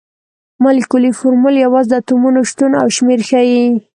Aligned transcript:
مالیکولي 0.63 1.11
فورمول 1.19 1.55
یوازې 1.65 1.87
د 1.89 1.93
اتومونو 1.99 2.39
شتون 2.49 2.71
او 2.81 2.87
شمیر 2.95 3.19
ښيي. 3.29 3.59